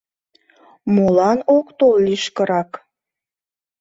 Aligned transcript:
Молан 0.93 1.39
ок 1.57 1.67
тол 1.77 1.93
лишкырак?.. 2.05 2.71